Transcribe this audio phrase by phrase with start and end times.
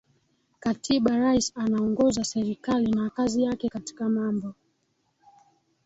[0.59, 4.53] Katiba Rais anaongoza serikali na kazi yake Katika mambo